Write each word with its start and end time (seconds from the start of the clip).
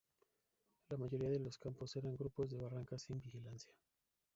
La 0.89 0.97
mayoría 0.97 1.29
de 1.29 1.37
los 1.39 1.59
campos 1.59 1.95
eran 1.95 2.15
grupos 2.17 2.49
de 2.49 2.57
barracas 2.57 3.03
sin 3.03 3.21
vigilancia. 3.21 3.71